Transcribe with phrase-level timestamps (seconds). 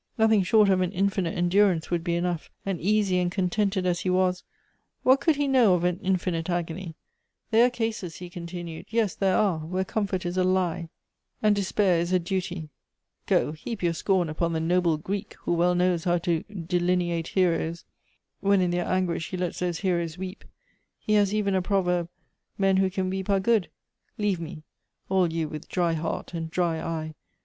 [0.17, 4.09] Nothing short of an infinite endurance would be enough, and easy and contented as he
[4.09, 4.43] was,
[5.03, 6.95] what could he know of an infinite agony?
[7.51, 10.89] There are cases," he continued," yes, there are, where comfort is a lie,
[11.43, 12.69] and despair is a 148 Goethe's duty.
[13.45, 17.85] Go, heap your scorn upon the noble Greek, who well knows how to delineate heroes,
[18.39, 20.43] when in their an guish he lets those heroes weep.
[20.97, 22.09] He has even a proverb,'
[22.57, 23.69] Men who can weep are good.'
[24.17, 24.63] Leave me,
[25.09, 27.13] all you with dry heart and dry eye.